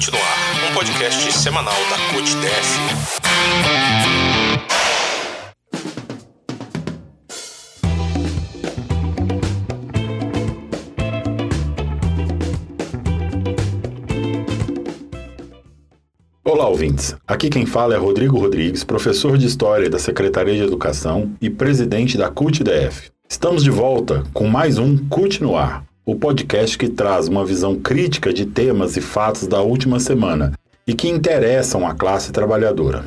CUT 0.00 0.12
no 0.12 0.16
Ar, 0.16 0.70
um 0.70 0.74
podcast 0.74 1.32
semanal 1.34 1.76
da 1.90 1.98
CUT 2.14 2.34
DF. 2.36 2.78
Olá, 16.42 16.66
ouvintes. 16.66 17.14
Aqui 17.26 17.50
quem 17.50 17.66
fala 17.66 17.94
é 17.94 17.98
Rodrigo 17.98 18.38
Rodrigues, 18.38 18.82
professor 18.82 19.36
de 19.36 19.44
História 19.44 19.90
da 19.90 19.98
Secretaria 19.98 20.54
de 20.54 20.62
Educação 20.62 21.34
e 21.42 21.50
presidente 21.50 22.16
da 22.16 22.30
CUT-DF. 22.30 23.10
Estamos 23.28 23.62
de 23.62 23.70
volta 23.70 24.24
com 24.32 24.48
mais 24.48 24.78
um 24.78 24.96
CUT 25.08 25.42
no 25.42 25.58
Ar, 25.58 25.84
o 26.04 26.16
podcast 26.16 26.78
que 26.78 26.88
traz 26.88 27.28
uma 27.28 27.44
visão 27.44 27.76
crítica 27.76 28.32
de 28.32 28.46
temas 28.46 28.96
e 28.96 29.00
fatos 29.00 29.46
da 29.46 29.60
última 29.60 30.00
semana 30.00 30.52
e 30.86 30.94
que 30.94 31.08
interessam 31.08 31.86
a 31.86 31.94
classe 31.94 32.32
trabalhadora. 32.32 33.04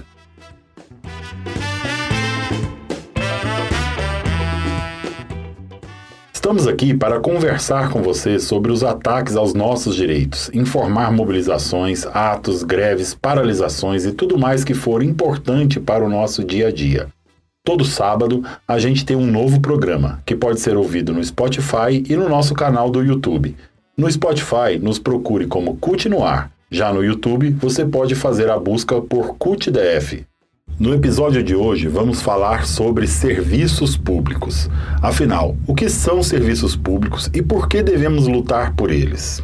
Estamos 6.33 6.67
aqui 6.67 6.93
para 6.93 7.19
conversar 7.19 7.89
com 7.89 8.01
você 8.03 8.37
sobre 8.37 8.71
os 8.71 8.83
ataques 8.83 9.35
aos 9.35 9.53
nossos 9.53 9.95
direitos, 9.95 10.51
informar 10.53 11.11
mobilizações, 11.11 12.05
atos, 12.05 12.63
greves, 12.63 13.15
paralisações 13.15 14.05
e 14.05 14.11
tudo 14.11 14.37
mais 14.37 14.63
que 14.63 14.73
for 14.73 15.01
importante 15.01 15.79
para 15.79 16.03
o 16.03 16.09
nosso 16.09 16.43
dia 16.43 16.67
a 16.67 16.71
dia. 16.71 17.07
Todo 17.65 17.85
sábado 17.85 18.43
a 18.67 18.77
gente 18.77 19.05
tem 19.05 19.15
um 19.15 19.25
novo 19.25 19.61
programa 19.61 20.21
que 20.25 20.35
pode 20.35 20.59
ser 20.59 20.75
ouvido 20.75 21.13
no 21.13 21.23
Spotify 21.23 22.03
e 22.05 22.13
no 22.13 22.27
nosso 22.27 22.53
canal 22.53 22.89
do 22.89 23.01
YouTube. 23.01 23.55
No 23.95 24.11
Spotify, 24.11 24.77
nos 24.81 24.99
procure 24.99 25.47
como 25.47 25.77
CUT 25.77 26.09
no 26.09 26.25
Ar. 26.25 26.51
Já 26.69 26.91
no 26.91 27.01
YouTube, 27.01 27.51
você 27.51 27.85
pode 27.85 28.15
fazer 28.15 28.49
a 28.49 28.59
busca 28.59 28.99
por 28.99 29.37
CUTDF. 29.37 30.25
No 30.77 30.93
episódio 30.93 31.41
de 31.41 31.55
hoje, 31.55 31.87
vamos 31.87 32.21
falar 32.21 32.65
sobre 32.65 33.07
serviços 33.07 33.95
públicos. 33.95 34.69
Afinal, 35.01 35.55
o 35.65 35.73
que 35.73 35.87
são 35.87 36.21
serviços 36.21 36.75
públicos 36.75 37.29
e 37.33 37.41
por 37.41 37.69
que 37.69 37.81
devemos 37.81 38.27
lutar 38.27 38.75
por 38.75 38.91
eles? 38.91 39.41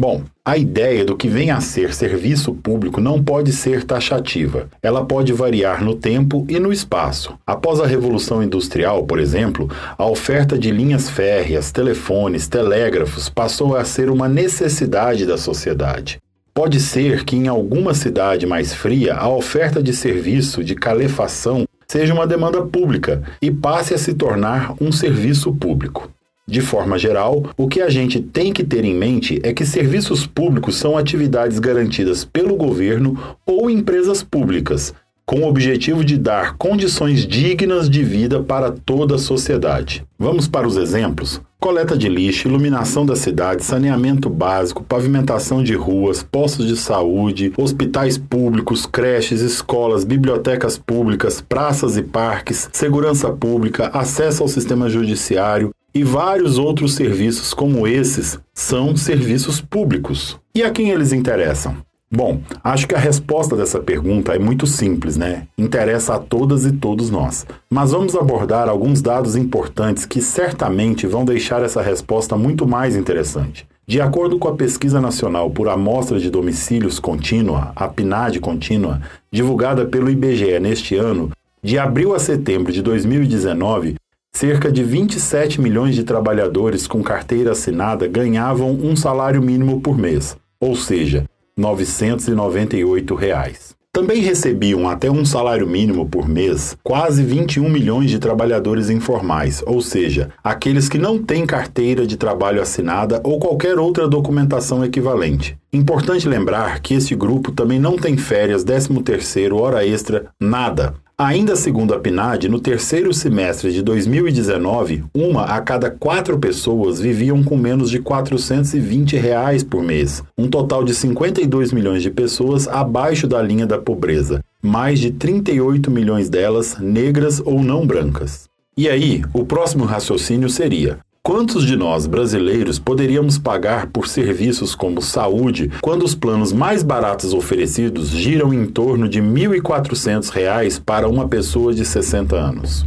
Bom, 0.00 0.22
a 0.44 0.56
ideia 0.56 1.04
do 1.04 1.16
que 1.16 1.26
vem 1.28 1.50
a 1.50 1.60
ser 1.60 1.92
serviço 1.92 2.54
público 2.54 3.00
não 3.00 3.20
pode 3.20 3.50
ser 3.52 3.82
taxativa. 3.82 4.68
Ela 4.80 5.04
pode 5.04 5.32
variar 5.32 5.82
no 5.82 5.96
tempo 5.96 6.46
e 6.48 6.60
no 6.60 6.72
espaço. 6.72 7.36
Após 7.44 7.80
a 7.80 7.86
Revolução 7.86 8.40
Industrial, 8.40 9.02
por 9.02 9.18
exemplo, 9.18 9.68
a 9.98 10.06
oferta 10.06 10.56
de 10.56 10.70
linhas 10.70 11.10
férreas, 11.10 11.72
telefones, 11.72 12.46
telégrafos 12.46 13.28
passou 13.28 13.76
a 13.76 13.84
ser 13.84 14.08
uma 14.08 14.28
necessidade 14.28 15.26
da 15.26 15.36
sociedade. 15.36 16.18
Pode 16.54 16.78
ser 16.78 17.24
que 17.24 17.34
em 17.34 17.48
alguma 17.48 17.92
cidade 17.92 18.46
mais 18.46 18.72
fria 18.72 19.16
a 19.16 19.28
oferta 19.28 19.82
de 19.82 19.92
serviço 19.92 20.62
de 20.62 20.76
calefação 20.76 21.64
seja 21.88 22.14
uma 22.14 22.26
demanda 22.26 22.62
pública 22.62 23.24
e 23.42 23.50
passe 23.50 23.94
a 23.94 23.98
se 23.98 24.14
tornar 24.14 24.76
um 24.80 24.92
serviço 24.92 25.52
público. 25.52 26.08
De 26.48 26.62
forma 26.62 26.96
geral, 26.96 27.44
o 27.58 27.68
que 27.68 27.82
a 27.82 27.90
gente 27.90 28.22
tem 28.22 28.54
que 28.54 28.64
ter 28.64 28.82
em 28.82 28.94
mente 28.94 29.38
é 29.42 29.52
que 29.52 29.66
serviços 29.66 30.26
públicos 30.26 30.76
são 30.76 30.96
atividades 30.96 31.58
garantidas 31.58 32.24
pelo 32.24 32.56
governo 32.56 33.18
ou 33.44 33.68
empresas 33.68 34.22
públicas, 34.22 34.94
com 35.26 35.40
o 35.40 35.46
objetivo 35.46 36.02
de 36.02 36.16
dar 36.16 36.56
condições 36.56 37.26
dignas 37.26 37.90
de 37.90 38.02
vida 38.02 38.42
para 38.42 38.72
toda 38.72 39.16
a 39.16 39.18
sociedade. 39.18 40.06
Vamos 40.18 40.48
para 40.48 40.66
os 40.66 40.78
exemplos? 40.78 41.38
Coleta 41.60 41.98
de 41.98 42.08
lixo, 42.08 42.48
iluminação 42.48 43.04
da 43.04 43.14
cidade, 43.14 43.62
saneamento 43.62 44.30
básico, 44.30 44.82
pavimentação 44.82 45.62
de 45.62 45.74
ruas, 45.74 46.22
postos 46.22 46.66
de 46.66 46.78
saúde, 46.78 47.52
hospitais 47.58 48.16
públicos, 48.16 48.86
creches, 48.86 49.42
escolas, 49.42 50.02
bibliotecas 50.02 50.78
públicas, 50.78 51.42
praças 51.42 51.98
e 51.98 52.02
parques, 52.02 52.70
segurança 52.72 53.30
pública, 53.30 53.88
acesso 53.88 54.42
ao 54.42 54.48
sistema 54.48 54.88
judiciário, 54.88 55.74
e 55.94 56.04
vários 56.04 56.58
outros 56.58 56.94
serviços 56.94 57.54
como 57.54 57.86
esses 57.86 58.38
são 58.54 58.96
serviços 58.96 59.60
públicos. 59.60 60.38
E 60.54 60.62
a 60.62 60.70
quem 60.70 60.90
eles 60.90 61.12
interessam? 61.12 61.76
Bom, 62.10 62.40
acho 62.64 62.88
que 62.88 62.94
a 62.94 62.98
resposta 62.98 63.54
dessa 63.54 63.80
pergunta 63.80 64.34
é 64.34 64.38
muito 64.38 64.66
simples, 64.66 65.18
né? 65.18 65.46
Interessa 65.58 66.14
a 66.14 66.18
todas 66.18 66.64
e 66.64 66.72
todos 66.72 67.10
nós. 67.10 67.46
Mas 67.68 67.90
vamos 67.90 68.16
abordar 68.16 68.66
alguns 68.66 69.02
dados 69.02 69.36
importantes 69.36 70.06
que 70.06 70.22
certamente 70.22 71.06
vão 71.06 71.22
deixar 71.22 71.62
essa 71.62 71.82
resposta 71.82 72.34
muito 72.34 72.66
mais 72.66 72.96
interessante. 72.96 73.68
De 73.86 74.00
acordo 74.00 74.38
com 74.38 74.48
a 74.48 74.54
Pesquisa 74.54 75.02
Nacional 75.02 75.50
por 75.50 75.68
Amostra 75.68 76.18
de 76.18 76.30
Domicílios 76.30 76.98
Contínua, 76.98 77.72
a 77.76 77.88
PNAD 77.88 78.40
Contínua, 78.40 79.02
divulgada 79.30 79.84
pelo 79.84 80.10
IBGE 80.10 80.58
neste 80.60 80.96
ano, 80.96 81.30
de 81.62 81.78
abril 81.78 82.14
a 82.14 82.18
setembro 82.18 82.72
de 82.72 82.80
2019, 82.80 83.96
Cerca 84.38 84.70
de 84.70 84.84
27 84.84 85.60
milhões 85.60 85.96
de 85.96 86.04
trabalhadores 86.04 86.86
com 86.86 87.02
carteira 87.02 87.50
assinada 87.50 88.06
ganhavam 88.06 88.70
um 88.70 88.94
salário 88.94 89.42
mínimo 89.42 89.80
por 89.80 89.98
mês, 89.98 90.36
ou 90.60 90.76
seja, 90.76 91.24
998 91.56 93.16
reais. 93.16 93.74
Também 93.92 94.20
recebiam 94.20 94.88
até 94.88 95.10
um 95.10 95.24
salário 95.24 95.66
mínimo 95.66 96.08
por 96.08 96.28
mês 96.28 96.76
quase 96.84 97.24
21 97.24 97.68
milhões 97.68 98.10
de 98.10 98.20
trabalhadores 98.20 98.90
informais, 98.90 99.60
ou 99.66 99.80
seja, 99.82 100.30
aqueles 100.44 100.88
que 100.88 100.98
não 100.98 101.20
têm 101.20 101.44
carteira 101.44 102.06
de 102.06 102.16
trabalho 102.16 102.62
assinada 102.62 103.20
ou 103.24 103.40
qualquer 103.40 103.76
outra 103.76 104.06
documentação 104.06 104.84
equivalente. 104.84 105.58
Importante 105.72 106.28
lembrar 106.28 106.78
que 106.78 106.94
este 106.94 107.16
grupo 107.16 107.50
também 107.50 107.80
não 107.80 107.96
tem 107.96 108.16
férias, 108.16 108.64
13º, 108.64 109.58
hora 109.58 109.84
extra, 109.84 110.26
nada. 110.40 110.94
Ainda 111.20 111.56
segundo 111.56 111.92
a 111.94 111.98
PNAD, 111.98 112.48
no 112.48 112.60
terceiro 112.60 113.12
semestre 113.12 113.72
de 113.72 113.82
2019, 113.82 115.02
uma 115.12 115.46
a 115.46 115.60
cada 115.60 115.90
quatro 115.90 116.38
pessoas 116.38 117.00
viviam 117.00 117.42
com 117.42 117.56
menos 117.56 117.90
de 117.90 117.98
420 117.98 119.16
reais 119.16 119.64
por 119.64 119.82
mês, 119.82 120.22
um 120.38 120.46
total 120.46 120.84
de 120.84 120.94
52 120.94 121.72
milhões 121.72 122.04
de 122.04 122.10
pessoas 122.12 122.68
abaixo 122.68 123.26
da 123.26 123.42
linha 123.42 123.66
da 123.66 123.78
pobreza, 123.78 124.44
mais 124.62 125.00
de 125.00 125.10
38 125.10 125.90
milhões 125.90 126.30
delas 126.30 126.78
negras 126.78 127.42
ou 127.44 127.64
não 127.64 127.84
brancas. 127.84 128.48
E 128.76 128.88
aí, 128.88 129.24
o 129.34 129.44
próximo 129.44 129.84
raciocínio 129.84 130.48
seria: 130.48 131.00
Quantos 131.28 131.66
de 131.66 131.76
nós 131.76 132.06
brasileiros 132.06 132.78
poderíamos 132.78 133.36
pagar 133.36 133.88
por 133.88 134.08
serviços 134.08 134.74
como 134.74 135.02
saúde 135.02 135.70
quando 135.82 136.02
os 136.02 136.14
planos 136.14 136.54
mais 136.54 136.82
baratos 136.82 137.34
oferecidos 137.34 138.08
giram 138.08 138.50
em 138.54 138.64
torno 138.64 139.06
de 139.06 139.20
R$ 139.20 139.26
1.400 139.60 140.80
para 140.82 141.06
uma 141.06 141.28
pessoa 141.28 141.74
de 141.74 141.84
60 141.84 142.34
anos? 142.34 142.86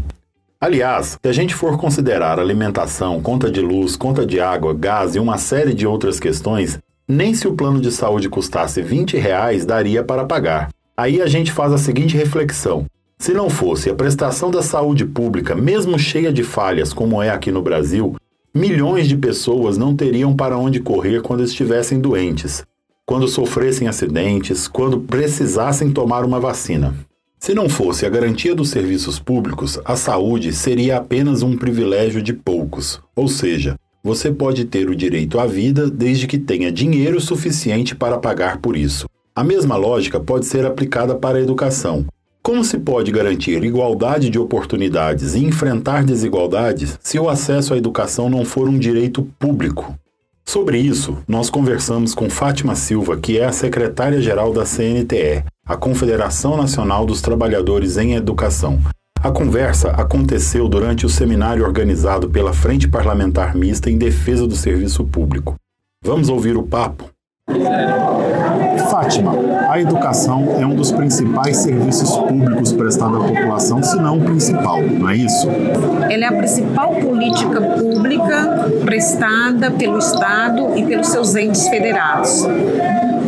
Aliás, 0.59 1.19
se 1.21 1.29
a 1.29 1.31
gente 1.31 1.53
for 1.53 1.77
considerar 1.77 2.39
alimentação, 2.39 3.21
conta 3.21 3.47
de 3.47 3.61
luz, 3.61 3.95
conta 3.95 4.25
de 4.25 4.39
água, 4.39 4.73
gás 4.73 5.13
e 5.13 5.19
uma 5.19 5.37
série 5.37 5.75
de 5.75 5.85
outras 5.85 6.19
questões, 6.19 6.79
nem 7.07 7.35
se 7.35 7.47
o 7.47 7.53
plano 7.53 7.79
de 7.79 7.91
saúde 7.91 8.27
custasse 8.27 8.81
20 8.81 9.17
reais 9.17 9.67
daria 9.67 10.03
para 10.03 10.25
pagar. 10.25 10.69
Aí 10.97 11.21
a 11.21 11.27
gente 11.27 11.51
faz 11.51 11.71
a 11.71 11.77
seguinte 11.77 12.17
reflexão: 12.17 12.87
se 13.19 13.35
não 13.35 13.51
fosse 13.51 13.87
a 13.91 13.93
prestação 13.93 14.49
da 14.49 14.63
saúde 14.63 15.05
pública, 15.05 15.53
mesmo 15.53 15.99
cheia 15.99 16.33
de 16.33 16.41
falhas 16.41 16.91
como 16.91 17.21
é 17.21 17.29
aqui 17.29 17.51
no 17.51 17.61
Brasil, 17.61 18.15
milhões 18.53 19.07
de 19.07 19.15
pessoas 19.15 19.77
não 19.77 19.95
teriam 19.95 20.35
para 20.35 20.57
onde 20.57 20.79
correr 20.79 21.21
quando 21.21 21.43
estivessem 21.43 21.99
doentes, 21.99 22.63
quando 23.05 23.27
sofressem 23.27 23.87
acidentes, 23.87 24.67
quando 24.67 24.99
precisassem 24.99 25.91
tomar 25.91 26.25
uma 26.25 26.39
vacina. 26.39 26.93
Se 27.39 27.53
não 27.53 27.67
fosse 27.67 28.05
a 28.05 28.09
garantia 28.09 28.53
dos 28.53 28.69
serviços 28.69 29.17
públicos, 29.17 29.79
a 29.83 29.95
saúde 29.95 30.53
seria 30.53 30.97
apenas 30.97 31.41
um 31.41 31.57
privilégio 31.57 32.21
de 32.21 32.33
poucos, 32.33 33.01
ou 33.15 33.27
seja, 33.27 33.75
você 34.03 34.31
pode 34.31 34.65
ter 34.65 34.89
o 34.89 34.95
direito 34.95 35.39
à 35.39 35.45
vida 35.45 35.89
desde 35.89 36.27
que 36.27 36.37
tenha 36.37 36.71
dinheiro 36.71 37.19
suficiente 37.19 37.95
para 37.95 38.17
pagar 38.17 38.57
por 38.57 38.75
isso. 38.75 39.07
A 39.35 39.43
mesma 39.43 39.75
lógica 39.75 40.19
pode 40.19 40.45
ser 40.45 40.65
aplicada 40.65 41.15
para 41.15 41.37
a 41.37 41.41
educação. 41.41 42.05
Como 42.43 42.63
se 42.63 42.79
pode 42.79 43.11
garantir 43.11 43.63
igualdade 43.63 44.27
de 44.31 44.39
oportunidades 44.39 45.35
e 45.35 45.45
enfrentar 45.45 46.03
desigualdades 46.03 46.97
se 46.99 47.19
o 47.19 47.29
acesso 47.29 47.71
à 47.71 47.77
educação 47.77 48.31
não 48.31 48.43
for 48.43 48.67
um 48.67 48.79
direito 48.79 49.21
público? 49.37 49.95
Sobre 50.43 50.79
isso, 50.79 51.19
nós 51.27 51.51
conversamos 51.51 52.15
com 52.15 52.31
Fátima 52.31 52.73
Silva, 52.73 53.15
que 53.15 53.37
é 53.37 53.45
a 53.45 53.51
secretária-geral 53.51 54.51
da 54.51 54.65
CNTE, 54.65 55.43
a 55.63 55.77
Confederação 55.77 56.57
Nacional 56.57 57.05
dos 57.05 57.21
Trabalhadores 57.21 57.95
em 57.97 58.15
Educação. 58.15 58.79
A 59.21 59.29
conversa 59.29 59.91
aconteceu 59.91 60.67
durante 60.67 61.05
o 61.05 61.09
seminário 61.09 61.63
organizado 61.63 62.27
pela 62.27 62.53
Frente 62.53 62.87
Parlamentar 62.87 63.55
Mista 63.55 63.91
em 63.91 63.99
Defesa 63.99 64.47
do 64.47 64.55
Serviço 64.55 65.05
Público. 65.05 65.55
Vamos 66.03 66.27
ouvir 66.27 66.57
o 66.57 66.63
papo? 66.63 67.07
Fátima, 69.01 69.33
a 69.67 69.81
educação 69.81 70.57
é 70.59 70.65
um 70.65 70.75
dos 70.75 70.91
principais 70.91 71.57
serviços 71.57 72.15
públicos 72.17 72.71
prestados 72.71 73.17
à 73.19 73.27
população, 73.29 73.81
se 73.81 73.95
não 73.95 74.19
o 74.19 74.21
principal, 74.21 74.79
não 74.79 75.09
é 75.09 75.15
isso? 75.15 75.49
Ela 76.07 76.25
é 76.25 76.27
a 76.27 76.33
principal 76.33 76.93
política 76.93 77.59
pública 77.61 78.69
prestada 78.85 79.71
pelo 79.71 79.97
Estado 79.97 80.77
e 80.77 80.85
pelos 80.85 81.07
seus 81.07 81.35
entes 81.35 81.67
federados. 81.67 82.45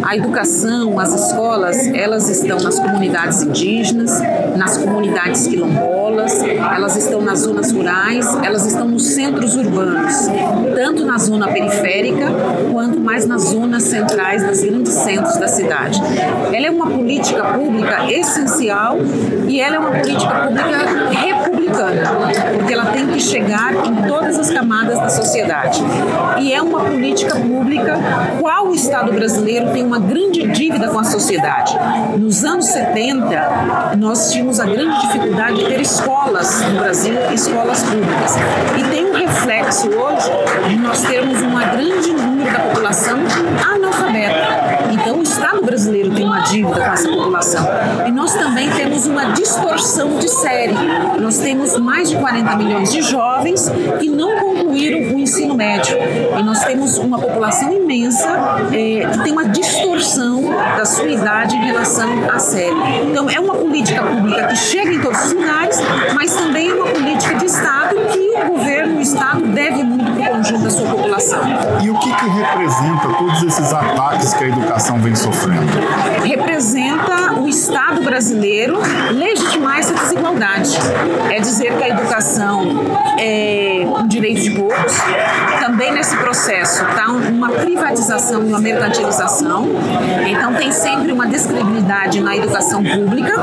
A 0.03 0.15
educação, 0.15 0.99
as 0.99 1.13
escolas, 1.13 1.87
elas 1.87 2.29
estão 2.29 2.59
nas 2.59 2.77
comunidades 2.77 3.41
indígenas, 3.41 4.11
nas 4.55 4.77
comunidades 4.77 5.47
quilombolas, 5.47 6.43
elas 6.43 6.95
estão 6.97 7.21
nas 7.21 7.39
zonas 7.39 7.71
rurais, 7.71 8.27
elas 8.43 8.65
estão 8.65 8.87
nos 8.87 9.05
centros 9.05 9.55
urbanos, 9.55 10.27
tanto 10.75 11.05
na 11.05 11.17
zona 11.17 11.47
periférica 11.47 12.27
quanto 12.71 12.99
mais 12.99 13.25
nas 13.25 13.43
zonas 13.43 13.83
centrais 13.83 14.43
das 14.43 14.61
grandes 14.61 14.93
centros 14.93 15.37
da 15.37 15.47
cidade. 15.47 16.01
Ela 16.53 16.67
é 16.67 16.71
uma 16.71 16.87
política 16.87 17.43
pública 17.45 18.11
essencial 18.11 18.97
e 19.47 19.59
ela 19.59 19.75
é 19.77 19.79
uma 19.79 19.91
política 19.91 20.47
pública 20.47 21.09
republicana, 21.09 22.03
porque 22.57 22.73
ela 22.73 22.85
tem 22.87 23.07
que 23.07 23.19
chegar 23.19 23.73
em 23.85 24.07
todas 24.07 24.37
as 24.37 24.51
camadas 24.51 24.99
da 24.99 25.09
sociedade. 25.09 25.81
E 26.39 26.53
é 26.53 26.61
uma 26.61 26.81
política 26.81 27.35
pública 27.35 27.97
qual 28.39 28.67
o 28.67 28.75
Estado 28.75 29.11
brasileiro 29.11 29.71
tem 29.71 29.83
uma 29.83 29.92
uma 29.93 29.99
grande 29.99 30.47
dívida 30.47 30.87
com 30.87 30.97
a 30.97 31.03
sociedade. 31.03 31.77
Nos 32.17 32.43
anos 32.43 32.65
70, 32.65 33.95
nós 33.99 34.31
tínhamos 34.31 34.59
a 34.59 34.65
grande 34.65 35.01
dificuldade 35.01 35.57
de 35.57 35.65
ter 35.65 35.81
escolas 35.81 36.61
no 36.61 36.79
Brasil, 36.79 37.13
escolas 37.31 37.83
públicas. 37.83 38.35
E 38.75 38.83
tem 38.89 39.05
um 39.05 39.13
reflexo 39.13 39.87
hoje 39.89 40.31
de 40.67 40.75
nós 40.77 40.99
termos 41.03 41.39
uma 41.41 41.63
grande 41.65 42.11
número 42.11 42.51
da 42.51 42.59
população 42.59 43.19
analfabeta. 43.71 44.83
Então, 44.91 45.19
o 45.19 45.23
Estado 45.23 45.63
brasileiro 45.63 46.11
tem 46.15 46.25
uma 46.25 46.39
dívida 46.39 46.73
com 46.73 46.91
essa 46.91 47.09
população. 47.09 47.65
E 48.07 48.11
nós 48.11 48.33
também 48.33 48.71
temos 48.71 49.05
uma 49.05 49.25
distorção 49.33 50.17
de 50.17 50.27
série. 50.27 50.73
Nós 51.19 51.37
temos 51.37 51.77
mais 51.77 52.09
de 52.09 52.17
40 52.17 52.55
milhões 52.55 52.91
de 52.91 53.01
jovens 53.03 53.69
que 53.99 54.09
não 54.09 54.39
concluíram 54.39 55.15
o 55.15 55.19
ensino 55.19 55.53
médio. 55.53 55.97
E 56.39 56.41
nós 56.41 56.63
temos 56.63 56.97
uma 56.97 57.19
população 57.19 57.71
imensa 57.71 58.29
é, 58.71 59.07
que 59.11 59.23
tem 59.23 59.31
uma 59.31 59.45
distorção 59.45 59.82
da 60.77 60.85
sua 60.85 61.09
idade 61.09 61.55
em 61.55 61.65
relação 61.65 62.09
à 62.29 62.39
série. 62.39 62.75
Então, 63.09 63.29
é 63.29 63.39
uma 63.39 63.55
política 63.55 64.01
pública 64.03 64.47
que 64.47 64.55
chega 64.55 64.91
em 64.91 65.01
todos 65.01 65.25
os 65.25 65.33
lugares, 65.33 65.79
mas 66.13 66.33
também 66.35 66.69
é 66.69 66.73
uma 66.73 66.87
política 66.87 67.35
de 67.35 67.45
Estado 67.45 67.95
que 68.11 68.19
o 68.19 68.47
governo, 68.47 68.92
Estado, 69.03 69.41
deve 69.47 69.83
muito 69.83 70.11
para 70.11 70.31
o 70.31 70.37
conjunto 70.37 70.63
da 70.63 70.69
sua 70.69 70.87
população. 70.87 71.39
E 71.81 71.89
o 71.89 71.99
que, 71.99 72.13
que 72.13 72.25
representa 72.25 73.07
todos 73.17 73.43
esses 73.43 73.73
ataques 73.73 74.33
que 74.33 74.43
a 74.43 74.47
educação 74.47 74.99
vem 74.99 75.15
sofrendo? 75.15 75.71
Representa 76.23 77.39
o 77.39 77.47
Estado 77.47 78.01
brasileiro 78.01 78.79
legitimar 79.11 79.79
essa 79.79 79.93
desigualdade. 79.93 80.77
É 81.29 81.39
dizer 81.39 81.73
que 81.77 81.83
a 81.83 81.89
educação 81.89 82.61
é 83.19 83.85
um 83.85 84.07
direito 84.07 84.41
de 84.41 84.51
poucos. 84.51 84.93
Também 85.59 85.93
nesse 85.93 86.15
processo 86.17 86.83
está 86.85 87.07
uma 87.07 87.49
privatização 87.49 88.43
e 88.43 88.47
uma 88.47 88.59
mercantilização. 88.59 89.67
Então 90.27 90.53
tem 90.55 90.71
sempre 90.71 91.11
uma 91.11 91.27
descredibilidade 91.27 92.21
na 92.21 92.35
educação 92.35 92.83
pública, 92.83 93.37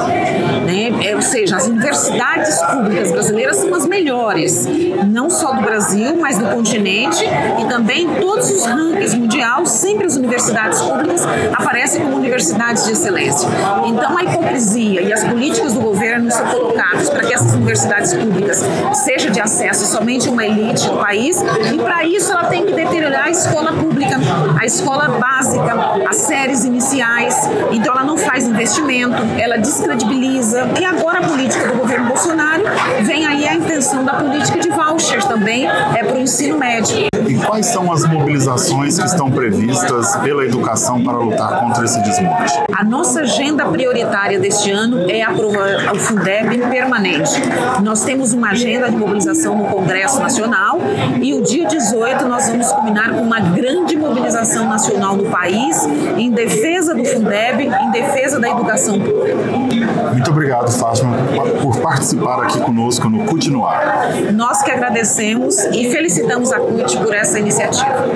né? 0.64 0.90
É, 1.04 1.14
ou 1.14 1.22
seja, 1.22 1.56
as 1.56 1.66
universidades 1.66 2.60
públicas 2.62 3.12
brasileiras 3.12 3.56
são 3.56 3.74
as 3.74 3.86
melhores, 3.86 4.66
não 5.06 5.30
só 5.30 5.49
do 5.54 5.62
Brasil, 5.62 6.16
mas 6.16 6.38
do 6.38 6.46
continente 6.46 7.24
e 7.60 7.64
também 7.68 8.08
todos 8.20 8.50
os 8.50 8.66
rankings 8.66 9.14
mundial, 9.14 9.66
sempre 9.66 10.06
as 10.06 10.16
universidades 10.16 10.80
públicas 10.80 11.22
aparecem 11.52 12.02
como 12.02 12.16
universidades 12.16 12.84
de 12.84 12.92
excelência. 12.92 13.48
Então 13.86 14.16
a 14.16 14.24
hipocrisia 14.24 15.02
e 15.02 15.12
as 15.12 15.24
políticas 15.24 15.74
do 15.74 15.80
governo 15.80 16.30
são 16.30 16.46
colocadas 16.46 17.08
para 17.08 17.20
que 17.20 17.34
essas 17.34 17.52
universidades 17.54 18.14
públicas 18.14 18.64
sejam 19.04 19.30
de 19.30 19.40
acesso 19.40 19.86
somente 19.86 20.28
uma 20.28 20.44
elite 20.44 20.86
do 20.86 20.98
país 20.98 21.36
e 21.72 21.78
para 21.78 22.04
isso 22.04 22.32
ela 22.32 22.44
tem 22.44 22.66
que 22.66 22.72
deteriorar 22.72 23.24
a 23.24 23.30
escola 23.30 23.72
pública, 23.72 24.16
a 24.58 24.64
escola 24.64 25.08
básica, 25.08 25.29
as 26.08 26.16
séries 26.16 26.64
iniciais. 26.64 27.48
Então 27.72 27.94
ela 27.94 28.04
não 28.04 28.16
faz 28.16 28.46
investimento, 28.46 29.16
ela 29.38 29.56
descredibiliza. 29.56 30.68
E 30.78 30.84
agora 30.84 31.20
a 31.20 31.28
política 31.28 31.68
do 31.68 31.78
governo 31.78 32.06
Bolsonaro 32.08 32.64
vem 33.02 33.26
aí 33.26 33.46
a 33.46 33.54
intenção 33.54 34.04
da 34.04 34.14
política 34.14 34.58
de 34.58 34.68
vouchers 34.70 35.24
também 35.24 35.66
é 35.66 36.04
para 36.04 36.16
o 36.16 36.18
ensino 36.18 36.58
médio. 36.58 37.06
E 37.28 37.34
quais 37.46 37.66
são 37.66 37.92
as 37.92 38.04
mobilizações 38.04 38.98
que 38.98 39.06
estão 39.06 39.30
previstas 39.30 40.16
pela 40.16 40.44
educação 40.44 41.02
para 41.02 41.16
lutar 41.18 41.60
contra 41.60 41.84
esse 41.84 42.00
desmonte? 42.02 42.52
A 42.72 42.84
nossa 42.84 43.20
agenda 43.20 43.66
prioritária 43.66 44.38
deste 44.38 44.70
ano 44.70 45.08
é 45.08 45.22
aprovar 45.22 45.94
o 45.94 45.98
Fundeb 45.98 46.58
permanente. 46.68 47.32
Nós 47.82 48.02
temos 48.04 48.32
uma 48.32 48.50
agenda 48.50 48.90
de 48.90 48.96
mobilização 48.96 49.56
no 49.56 49.64
Congresso 49.66 50.20
Nacional 50.20 50.80
e 51.20 51.32
o 51.34 51.42
dia 51.42 51.66
18 51.66 52.26
nós 52.26 52.48
vamos 52.48 52.70
combinar 52.72 53.10
com 53.10 53.22
uma 53.22 53.40
grande 53.40 53.96
mobilização 53.96 54.68
nacional 54.68 55.16
no 55.16 55.29
país 55.30 55.84
em 56.16 56.30
defesa 56.30 56.94
do 56.94 57.04
Fundeb, 57.04 57.64
em 57.64 57.90
defesa 57.90 58.40
da 58.40 58.50
educação 58.50 58.98
pública. 58.98 59.36
Muito 60.12 60.30
obrigado, 60.30 60.70
Fátima, 60.70 61.16
por 61.62 61.78
participar 61.80 62.42
aqui 62.44 62.60
conosco 62.60 63.08
no 63.08 63.24
Continuar. 63.24 64.12
Nós 64.34 64.62
que 64.62 64.70
agradecemos 64.70 65.56
e 65.72 65.90
felicitamos 65.90 66.52
a 66.52 66.58
CUT 66.58 66.96
por 66.98 67.14
essa 67.14 67.38
iniciativa. 67.38 68.06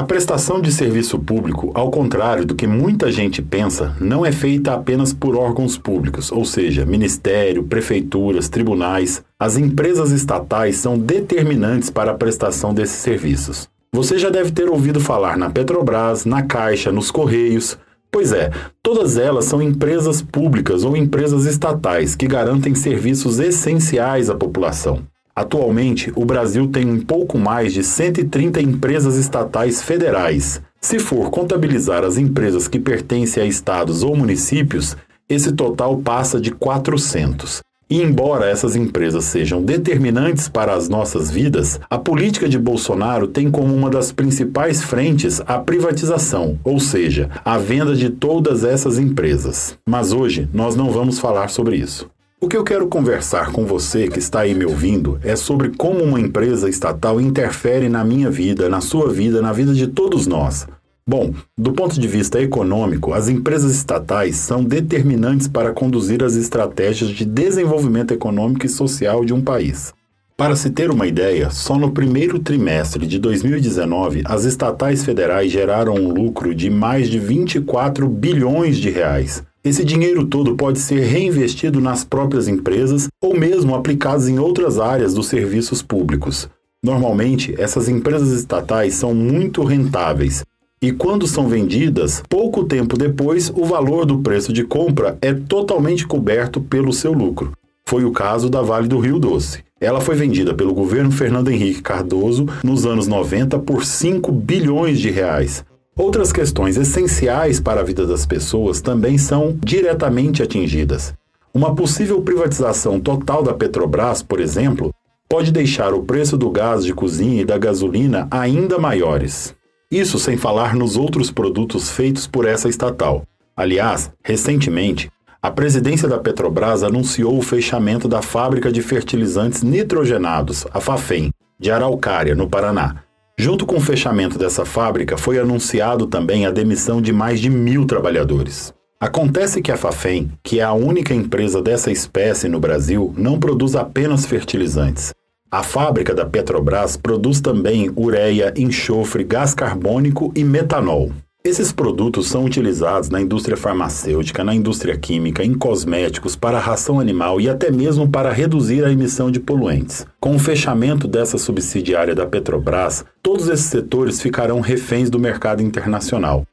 A 0.00 0.02
prestação 0.02 0.62
de 0.62 0.72
serviço 0.72 1.18
público, 1.18 1.72
ao 1.74 1.90
contrário 1.90 2.46
do 2.46 2.54
que 2.54 2.66
muita 2.66 3.12
gente 3.12 3.42
pensa, 3.42 3.94
não 4.00 4.24
é 4.24 4.32
feita 4.32 4.72
apenas 4.72 5.12
por 5.12 5.36
órgãos 5.36 5.76
públicos, 5.76 6.32
ou 6.32 6.42
seja, 6.42 6.86
ministério, 6.86 7.64
prefeituras, 7.64 8.48
tribunais. 8.48 9.22
As 9.38 9.58
empresas 9.58 10.10
estatais 10.10 10.76
são 10.76 10.98
determinantes 10.98 11.90
para 11.90 12.12
a 12.12 12.14
prestação 12.14 12.72
desses 12.72 12.96
serviços. 12.96 13.68
Você 13.92 14.18
já 14.18 14.30
deve 14.30 14.52
ter 14.52 14.70
ouvido 14.70 15.00
falar 15.00 15.36
na 15.36 15.50
Petrobras, 15.50 16.24
na 16.24 16.44
Caixa, 16.44 16.90
nos 16.90 17.10
Correios. 17.10 17.76
Pois 18.10 18.32
é, 18.32 18.50
todas 18.82 19.18
elas 19.18 19.44
são 19.44 19.60
empresas 19.60 20.22
públicas 20.22 20.82
ou 20.82 20.96
empresas 20.96 21.44
estatais 21.44 22.16
que 22.16 22.26
garantem 22.26 22.74
serviços 22.74 23.38
essenciais 23.38 24.30
à 24.30 24.34
população. 24.34 25.02
Atualmente, 25.40 26.12
o 26.14 26.22
Brasil 26.22 26.68
tem 26.68 26.86
um 26.86 27.00
pouco 27.00 27.38
mais 27.38 27.72
de 27.72 27.82
130 27.82 28.60
empresas 28.60 29.16
estatais 29.16 29.80
federais. 29.80 30.60
Se 30.78 30.98
for 30.98 31.30
contabilizar 31.30 32.04
as 32.04 32.18
empresas 32.18 32.68
que 32.68 32.78
pertencem 32.78 33.42
a 33.42 33.46
estados 33.46 34.02
ou 34.02 34.14
municípios, 34.14 34.98
esse 35.30 35.52
total 35.52 35.96
passa 35.96 36.38
de 36.38 36.50
400. 36.50 37.60
E 37.88 38.02
embora 38.02 38.50
essas 38.50 38.76
empresas 38.76 39.24
sejam 39.24 39.62
determinantes 39.62 40.46
para 40.46 40.74
as 40.74 40.90
nossas 40.90 41.30
vidas, 41.30 41.80
a 41.88 41.96
política 41.96 42.46
de 42.46 42.58
Bolsonaro 42.58 43.26
tem 43.26 43.50
como 43.50 43.74
uma 43.74 43.88
das 43.88 44.12
principais 44.12 44.82
frentes 44.82 45.40
a 45.46 45.58
privatização, 45.58 46.58
ou 46.62 46.78
seja, 46.78 47.30
a 47.42 47.56
venda 47.56 47.96
de 47.96 48.10
todas 48.10 48.62
essas 48.62 48.98
empresas. 48.98 49.74
Mas 49.88 50.12
hoje 50.12 50.46
nós 50.52 50.76
não 50.76 50.90
vamos 50.90 51.18
falar 51.18 51.48
sobre 51.48 51.76
isso. 51.76 52.10
O 52.42 52.48
que 52.48 52.56
eu 52.56 52.64
quero 52.64 52.88
conversar 52.88 53.52
com 53.52 53.66
você 53.66 54.08
que 54.08 54.18
está 54.18 54.40
aí 54.40 54.54
me 54.54 54.64
ouvindo 54.64 55.20
é 55.22 55.36
sobre 55.36 55.76
como 55.76 56.02
uma 56.02 56.18
empresa 56.18 56.70
estatal 56.70 57.20
interfere 57.20 57.86
na 57.86 58.02
minha 58.02 58.30
vida, 58.30 58.66
na 58.66 58.80
sua 58.80 59.12
vida, 59.12 59.42
na 59.42 59.52
vida 59.52 59.74
de 59.74 59.86
todos 59.86 60.26
nós. 60.26 60.66
Bom, 61.06 61.34
do 61.56 61.74
ponto 61.74 62.00
de 62.00 62.08
vista 62.08 62.40
econômico, 62.40 63.12
as 63.12 63.28
empresas 63.28 63.74
estatais 63.74 64.36
são 64.36 64.64
determinantes 64.64 65.48
para 65.48 65.74
conduzir 65.74 66.24
as 66.24 66.34
estratégias 66.34 67.10
de 67.10 67.26
desenvolvimento 67.26 68.14
econômico 68.14 68.64
e 68.64 68.70
social 68.70 69.22
de 69.22 69.34
um 69.34 69.42
país. 69.42 69.92
Para 70.34 70.56
se 70.56 70.70
ter 70.70 70.90
uma 70.90 71.06
ideia, 71.06 71.50
só 71.50 71.76
no 71.76 71.90
primeiro 71.90 72.38
trimestre 72.38 73.06
de 73.06 73.18
2019, 73.18 74.22
as 74.24 74.44
estatais 74.44 75.04
federais 75.04 75.52
geraram 75.52 75.92
um 75.92 76.10
lucro 76.10 76.54
de 76.54 76.70
mais 76.70 77.10
de 77.10 77.18
24 77.18 78.08
bilhões 78.08 78.78
de 78.78 78.88
reais. 78.88 79.42
Esse 79.62 79.84
dinheiro 79.84 80.24
todo 80.24 80.56
pode 80.56 80.78
ser 80.78 81.00
reinvestido 81.00 81.80
nas 81.80 82.02
próprias 82.02 82.48
empresas 82.48 83.08
ou 83.22 83.38
mesmo 83.38 83.74
aplicado 83.74 84.26
em 84.26 84.38
outras 84.38 84.78
áreas 84.78 85.12
dos 85.12 85.26
serviços 85.26 85.82
públicos. 85.82 86.48
Normalmente, 86.82 87.54
essas 87.58 87.86
empresas 87.86 88.30
estatais 88.30 88.94
são 88.94 89.14
muito 89.14 89.62
rentáveis 89.62 90.42
e, 90.82 90.92
quando 90.92 91.26
são 91.26 91.46
vendidas, 91.46 92.22
pouco 92.26 92.64
tempo 92.64 92.96
depois, 92.96 93.52
o 93.54 93.66
valor 93.66 94.06
do 94.06 94.20
preço 94.20 94.50
de 94.50 94.64
compra 94.64 95.18
é 95.20 95.34
totalmente 95.34 96.06
coberto 96.06 96.58
pelo 96.58 96.90
seu 96.90 97.12
lucro. 97.12 97.52
Foi 97.84 98.02
o 98.04 98.12
caso 98.12 98.48
da 98.48 98.62
Vale 98.62 98.88
do 98.88 98.98
Rio 98.98 99.18
Doce. 99.18 99.62
Ela 99.78 100.00
foi 100.00 100.14
vendida 100.14 100.54
pelo 100.54 100.72
governo 100.72 101.10
Fernando 101.10 101.50
Henrique 101.50 101.82
Cardoso 101.82 102.46
nos 102.64 102.86
anos 102.86 103.06
90 103.06 103.58
por 103.58 103.84
5 103.84 104.32
bilhões 104.32 104.98
de 104.98 105.10
reais. 105.10 105.62
Outras 106.00 106.32
questões 106.32 106.78
essenciais 106.78 107.60
para 107.60 107.82
a 107.82 107.84
vida 107.84 108.06
das 108.06 108.24
pessoas 108.24 108.80
também 108.80 109.18
são 109.18 109.54
diretamente 109.62 110.42
atingidas. 110.42 111.12
Uma 111.52 111.74
possível 111.74 112.22
privatização 112.22 112.98
total 112.98 113.42
da 113.42 113.52
Petrobras, 113.52 114.22
por 114.22 114.40
exemplo, 114.40 114.94
pode 115.28 115.52
deixar 115.52 115.92
o 115.92 116.02
preço 116.02 116.38
do 116.38 116.48
gás 116.50 116.86
de 116.86 116.94
cozinha 116.94 117.42
e 117.42 117.44
da 117.44 117.58
gasolina 117.58 118.26
ainda 118.30 118.78
maiores. 118.78 119.54
Isso 119.90 120.18
sem 120.18 120.38
falar 120.38 120.74
nos 120.74 120.96
outros 120.96 121.30
produtos 121.30 121.90
feitos 121.90 122.26
por 122.26 122.46
essa 122.46 122.66
estatal. 122.66 123.22
Aliás, 123.54 124.10
recentemente, 124.24 125.10
a 125.42 125.50
presidência 125.50 126.08
da 126.08 126.18
Petrobras 126.18 126.82
anunciou 126.82 127.36
o 127.36 127.42
fechamento 127.42 128.08
da 128.08 128.22
fábrica 128.22 128.72
de 128.72 128.80
fertilizantes 128.80 129.62
nitrogenados, 129.62 130.66
a 130.72 130.80
Fafem, 130.80 131.30
de 131.58 131.70
Araucária, 131.70 132.34
no 132.34 132.48
Paraná. 132.48 133.04
Junto 133.40 133.64
com 133.64 133.76
o 133.76 133.80
fechamento 133.80 134.36
dessa 134.38 134.66
fábrica, 134.66 135.16
foi 135.16 135.38
anunciado 135.38 136.06
também 136.06 136.44
a 136.44 136.50
demissão 136.50 137.00
de 137.00 137.10
mais 137.10 137.40
de 137.40 137.48
mil 137.48 137.86
trabalhadores. 137.86 138.70
Acontece 139.00 139.62
que 139.62 139.72
a 139.72 139.78
Fafem, 139.78 140.30
que 140.44 140.60
é 140.60 140.62
a 140.62 140.74
única 140.74 141.14
empresa 141.14 141.62
dessa 141.62 141.90
espécie 141.90 142.50
no 142.50 142.60
Brasil, 142.60 143.14
não 143.16 143.40
produz 143.40 143.74
apenas 143.74 144.26
fertilizantes. 144.26 145.14
A 145.50 145.62
fábrica 145.62 146.14
da 146.14 146.26
Petrobras 146.26 146.98
produz 146.98 147.40
também 147.40 147.90
ureia, 147.96 148.52
enxofre, 148.58 149.24
gás 149.24 149.54
carbônico 149.54 150.30
e 150.36 150.44
metanol. 150.44 151.10
Esses 151.42 151.72
produtos 151.72 152.28
são 152.28 152.44
utilizados 152.44 153.08
na 153.08 153.18
indústria 153.18 153.56
farmacêutica, 153.56 154.44
na 154.44 154.54
indústria 154.54 154.94
química, 154.98 155.42
em 155.42 155.54
cosméticos, 155.54 156.36
para 156.36 156.58
a 156.58 156.60
ração 156.60 157.00
animal 157.00 157.40
e 157.40 157.48
até 157.48 157.70
mesmo 157.70 158.06
para 158.06 158.30
reduzir 158.30 158.84
a 158.84 158.92
emissão 158.92 159.30
de 159.30 159.40
poluentes. 159.40 160.06
Com 160.20 160.36
o 160.36 160.38
fechamento 160.38 161.08
dessa 161.08 161.38
subsidiária 161.38 162.14
da 162.14 162.26
Petrobras, 162.26 163.06
todos 163.22 163.48
esses 163.48 163.64
setores 163.64 164.20
ficarão 164.20 164.60
reféns 164.60 165.08
do 165.08 165.18
mercado 165.18 165.62
internacional. 165.62 166.44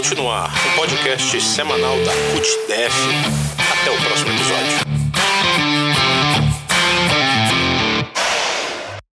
Continuar, 0.00 0.50
um 0.66 0.76
podcast 0.78 1.38
semanal 1.42 1.94
da 1.98 2.12
CUTDF. 2.32 2.96
Até 3.58 3.90
o 3.90 4.02
próximo 4.02 4.32
episódio. 4.32 4.89